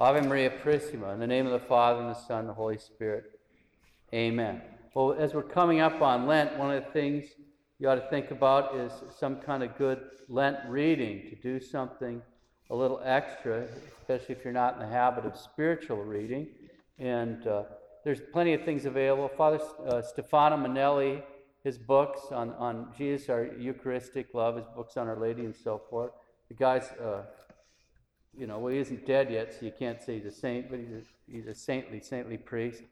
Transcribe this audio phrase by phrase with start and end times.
[0.00, 2.78] Ave Maria Purissima, in the name of the Father, and the Son, and the Holy
[2.78, 3.38] Spirit.
[4.12, 4.60] Amen.
[4.94, 7.26] Well, as we're coming up on Lent, one of the things
[7.78, 12.22] you ought to think about is some kind of good Lent reading, to do something
[12.70, 13.66] a little extra,
[14.00, 16.48] especially if you're not in the habit of spiritual reading.
[16.98, 17.64] And uh,
[18.04, 19.28] there's plenty of things available.
[19.36, 21.22] Father uh, Stefano Manelli,
[21.64, 25.80] his books on, on Jesus, our Eucharistic love, his books on Our Lady, and so
[25.90, 26.12] forth.
[26.48, 27.24] The guy's, uh,
[28.36, 30.78] you know, well, he isn't dead yet, so you can't say he's a saint, but
[30.78, 32.82] he's a, he's a saintly, saintly priest.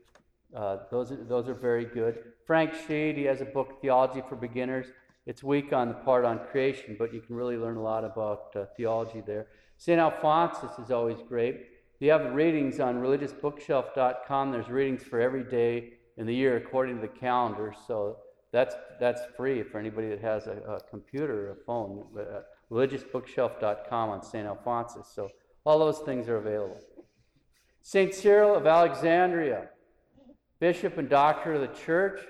[0.54, 2.18] Uh, those, are, those are very good.
[2.46, 4.86] Frank Sheed, he has a book, Theology for Beginners.
[5.26, 8.54] It's weak on the part on creation, but you can really learn a lot about
[8.56, 9.46] uh, theology there.
[9.76, 10.00] St.
[10.00, 11.68] Alphonsus is always great.
[12.00, 14.50] You have readings on religiousbookshelf.com.
[14.50, 17.74] There's readings for every day in the year according to the calendar.
[17.86, 18.16] So
[18.52, 22.04] that's, that's free for anybody that has a, a computer or a phone.
[22.18, 22.40] Uh,
[22.70, 24.46] religiousbookshelf.com on St.
[24.46, 25.08] Alphonsus.
[25.12, 25.28] So
[25.64, 26.80] all those things are available.
[27.82, 28.14] St.
[28.14, 29.68] Cyril of Alexandria,
[30.60, 32.20] bishop and doctor of the church,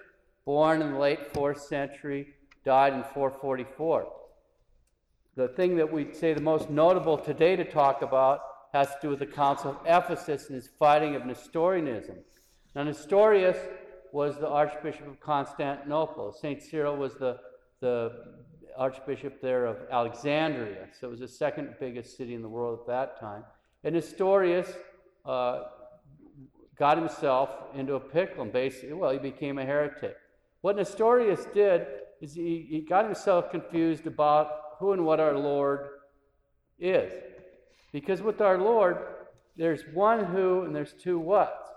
[0.44, 4.06] born in the late 4th century, died in 444
[5.36, 8.40] the thing that we'd say the most notable today to talk about
[8.74, 12.16] has to do with the Council of Ephesus and his fighting of Nestorianism.
[12.74, 13.56] Now, Nestorius
[14.12, 16.32] was the Archbishop of Constantinople.
[16.32, 16.62] St.
[16.62, 17.38] Cyril was the,
[17.80, 18.12] the
[18.76, 22.86] Archbishop there of Alexandria, so it was the second biggest city in the world at
[22.86, 23.44] that time.
[23.84, 24.72] And Nestorius
[25.24, 25.64] uh,
[26.78, 30.16] got himself into a pickle and basically, well, he became a heretic.
[30.62, 31.86] What Nestorius did
[32.20, 35.88] is he, he got himself confused about who and what our Lord
[36.78, 37.12] is.
[37.92, 38.98] Because with our Lord,
[39.56, 41.70] there's one who and there's two whats.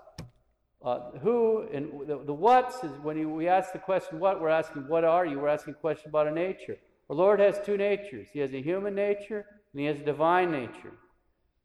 [0.84, 4.50] Uh, who and the, the whats is when he, we ask the question what, we're
[4.50, 5.40] asking what are you?
[5.40, 6.76] We're asking a question about a nature.
[7.08, 8.28] Our Lord has two natures.
[8.32, 10.92] He has a human nature and he has a divine nature.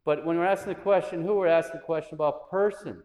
[0.06, 3.04] But when we're asking the question who, we're asking the question about person.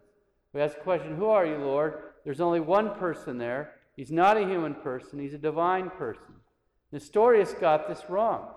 [0.52, 1.94] We ask the question, who are you, Lord?
[2.24, 3.74] There's only one person there.
[3.96, 6.34] He's not a human person, he's a divine person.
[6.92, 8.50] Nestorius got this wrong.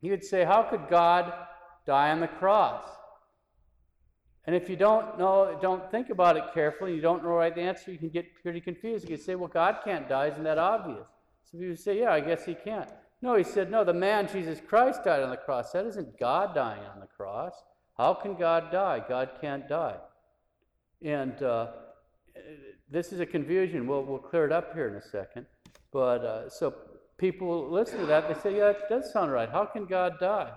[0.00, 1.32] He would say, How could God
[1.86, 2.88] die on the cross?
[4.46, 7.62] And if you don't know, don't think about it carefully, you don't know right the
[7.62, 9.08] answer, you can get pretty confused.
[9.08, 11.06] You can say, Well, God can't die, isn't that obvious?
[11.50, 12.90] Some people say, Yeah, I guess he can't.
[13.22, 15.72] No, he said, No, the man Jesus Christ died on the cross.
[15.72, 17.54] That isn't God dying on the cross.
[17.96, 19.02] How can God die?
[19.08, 19.96] God can't die.
[21.02, 21.68] And uh,
[22.90, 23.86] this is a confusion.
[23.86, 25.46] We'll, we'll clear it up here in a second.
[25.92, 26.74] But uh, so
[27.18, 29.48] people listen to that, they say, yeah, that does sound right.
[29.48, 30.50] How can God die?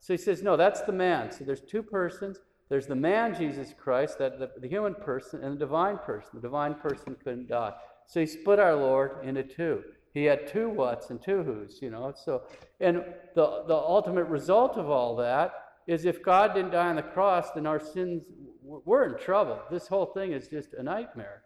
[0.00, 1.30] So he says, no, that's the man.
[1.30, 2.38] So there's two persons.
[2.70, 6.30] There's the man, Jesus Christ, that the, the human person, and the divine person.
[6.34, 7.74] The divine person couldn't die.
[8.06, 9.82] So he split our Lord into two.
[10.14, 12.14] He had two whats and two who's, you know.
[12.24, 12.44] So,
[12.80, 13.04] and
[13.34, 15.52] the, the ultimate result of all that
[15.86, 18.26] is if God didn't die on the cross, then our sins,
[18.62, 19.60] we're in trouble.
[19.70, 21.42] This whole thing is just a nightmare.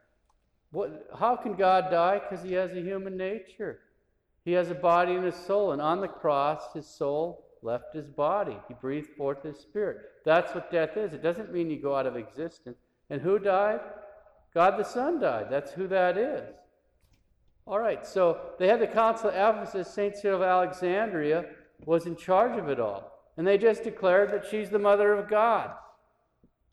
[0.73, 2.21] What, how can God die?
[2.21, 3.81] Because he has a human nature.
[4.45, 8.07] He has a body and a soul, and on the cross, his soul left his
[8.07, 8.57] body.
[8.69, 9.99] He breathed forth his spirit.
[10.25, 11.15] That's what death is.
[11.15, 12.79] It doesn't mean you go out of existence.
[13.11, 13.81] And who died?
[14.53, 15.47] God the Son died.
[15.51, 16.55] That's who that is.
[17.67, 19.93] All right, so they had the Council of Ephesus.
[19.93, 20.17] St.
[20.17, 21.47] Cyril of Alexandria
[21.87, 23.11] was in charge of it all.
[23.37, 25.71] And they just declared that she's the mother of God.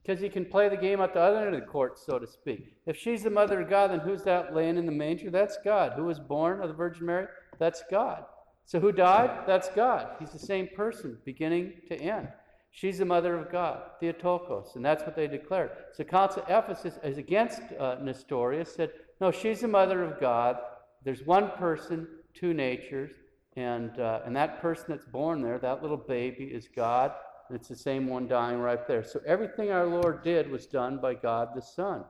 [0.03, 2.27] Because he can play the game at the other end of the court, so to
[2.27, 2.75] speak.
[2.85, 5.29] If she's the mother of God, then who's that laying in the manger?
[5.29, 5.93] That's God.
[5.95, 7.27] Who was born of the Virgin Mary?
[7.59, 8.25] That's God.
[8.65, 9.45] So who died?
[9.47, 10.07] That's God.
[10.19, 12.29] He's the same person, beginning to end.
[12.71, 15.71] She's the mother of God, Theotokos, and that's what they declared.
[15.93, 20.57] So Council Ephesus is against uh, Nestorius, said, no, she's the mother of God.
[21.03, 23.11] There's one person, two natures,
[23.57, 27.11] and, uh, and that person that's born there, that little baby, is God,
[27.49, 29.03] and it's the same one dying right there.
[29.03, 32.05] So everything our Lord did was done by God the Son.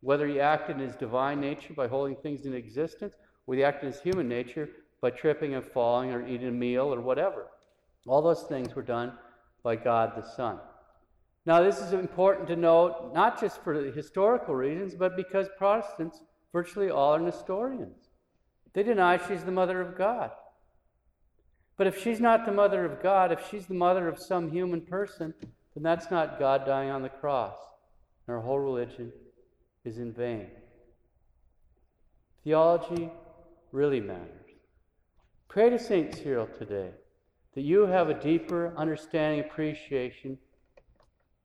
[0.00, 3.14] Whether he acted in his divine nature by holding things in existence,
[3.46, 4.68] or he acted in his human nature
[5.00, 7.46] by tripping and falling or eating a meal or whatever.
[8.06, 9.12] All those things were done
[9.62, 10.58] by God the Son.
[11.46, 16.20] Now, this is important to note, not just for historical reasons, but because Protestants,
[16.52, 18.08] virtually all are Nestorians.
[18.74, 20.30] They deny she's the mother of God.
[21.76, 24.80] But if she's not the mother of God, if she's the mother of some human
[24.80, 25.32] person,
[25.74, 27.56] then that's not God dying on the cross.
[28.26, 29.12] And our whole religion
[29.84, 30.48] is in vain.
[32.44, 33.10] Theology
[33.72, 34.47] really matters.
[35.48, 36.14] Pray to St.
[36.14, 36.90] Cyril today
[37.54, 40.36] that you have a deeper understanding, appreciation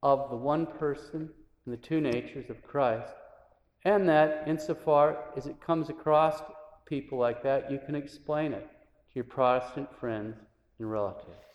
[0.04, 1.30] of the one person
[1.66, 3.14] and the two natures of Christ,
[3.86, 6.42] and that insofar as it comes across
[6.86, 10.36] people like that, you can explain it to your Protestant friends
[10.80, 11.53] and relatives.